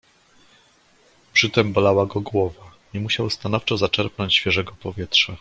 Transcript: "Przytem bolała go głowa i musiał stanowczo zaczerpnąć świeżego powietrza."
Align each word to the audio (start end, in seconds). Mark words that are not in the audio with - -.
"Przytem 1.33 1.73
bolała 1.73 2.05
go 2.05 2.21
głowa 2.21 2.71
i 2.93 2.99
musiał 2.99 3.29
stanowczo 3.29 3.77
zaczerpnąć 3.77 4.35
świeżego 4.35 4.71
powietrza." 4.71 5.35